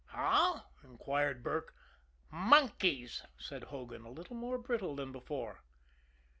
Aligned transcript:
"How?" 0.07 0.63
inquired 0.83 1.43
Burke. 1.43 1.75
"Monkeys," 2.31 3.21
said 3.37 3.65
Hogan 3.65 4.03
a 4.03 4.09
little 4.09 4.35
more 4.35 4.57
brittle 4.57 4.95
than 4.95 5.11
before. 5.11 5.61